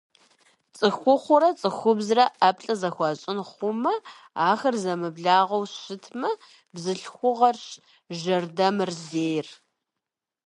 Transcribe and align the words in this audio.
ЦӀыхухъурэ 0.75 1.49
цӀыхубзрэ 1.59 2.25
ӀэплӀэ 2.39 2.73
зэхуащӀын 2.81 3.39
хъумэ, 3.51 3.93
ахэр 4.49 4.75
зэмыблагъэу 4.83 5.63
щытмэ, 5.81 6.31
бзылъхугъэрщ 6.73 7.65
жэрдэмыр 8.19 8.91
зейр. 9.07 9.47